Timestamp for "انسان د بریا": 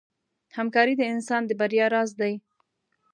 1.13-1.85